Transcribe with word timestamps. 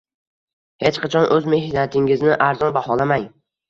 Hech 0.85 0.97
qachon 1.03 1.29
oʻz 1.37 1.51
mehnatingizni 1.57 2.37
arzon 2.51 2.79
baholamang. 2.83 3.35